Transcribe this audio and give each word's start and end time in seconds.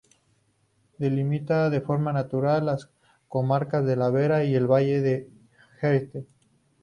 Delimita 0.97 1.69
de 1.69 1.79
forma 1.79 2.11
natural 2.11 2.65
las 2.65 2.89
comarcas 3.27 3.85
de 3.85 3.95
la 3.97 4.09
Vera 4.09 4.43
y 4.43 4.55
el 4.55 4.65
valle 4.65 4.99
del 4.99 5.27
Jerte. 5.79 6.25